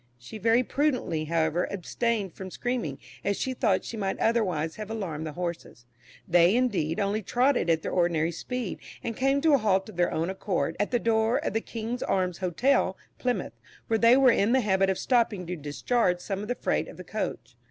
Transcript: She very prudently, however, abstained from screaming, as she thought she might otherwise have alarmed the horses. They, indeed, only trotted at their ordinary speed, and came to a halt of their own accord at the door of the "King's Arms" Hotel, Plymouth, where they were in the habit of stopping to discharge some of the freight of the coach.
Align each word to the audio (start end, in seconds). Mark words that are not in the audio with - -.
She 0.17 0.39
very 0.39 0.63
prudently, 0.63 1.25
however, 1.25 1.67
abstained 1.71 2.33
from 2.33 2.49
screaming, 2.49 2.97
as 3.23 3.37
she 3.37 3.53
thought 3.53 3.85
she 3.85 3.95
might 3.97 4.17
otherwise 4.17 4.77
have 4.77 4.89
alarmed 4.89 5.27
the 5.27 5.33
horses. 5.33 5.85
They, 6.27 6.55
indeed, 6.55 6.99
only 6.99 7.21
trotted 7.21 7.69
at 7.69 7.83
their 7.83 7.91
ordinary 7.91 8.31
speed, 8.31 8.79
and 9.03 9.15
came 9.15 9.41
to 9.41 9.53
a 9.53 9.59
halt 9.59 9.89
of 9.89 9.97
their 9.97 10.11
own 10.11 10.31
accord 10.31 10.75
at 10.79 10.89
the 10.89 10.97
door 10.97 11.37
of 11.45 11.53
the 11.53 11.61
"King's 11.61 12.01
Arms" 12.01 12.39
Hotel, 12.39 12.97
Plymouth, 13.19 13.53
where 13.85 13.99
they 13.99 14.17
were 14.17 14.31
in 14.31 14.53
the 14.53 14.61
habit 14.61 14.89
of 14.89 14.97
stopping 14.97 15.45
to 15.45 15.55
discharge 15.55 16.19
some 16.19 16.41
of 16.41 16.47
the 16.47 16.55
freight 16.55 16.87
of 16.87 16.97
the 16.97 17.03
coach. 17.03 17.55